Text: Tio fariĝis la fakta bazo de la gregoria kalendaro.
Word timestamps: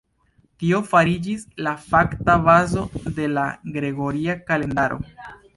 Tio 0.61 0.79
fariĝis 0.93 1.43
la 1.67 1.75
fakta 1.91 2.39
bazo 2.47 2.87
de 3.21 3.31
la 3.37 3.47
gregoria 3.77 4.39
kalendaro. 4.51 5.03